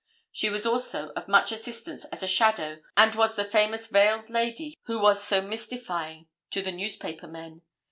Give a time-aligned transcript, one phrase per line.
[0.31, 4.73] She was also of much assistance as a shadow, and was the famous veiled lady
[4.85, 7.61] who was so mystifying to the newspaper men.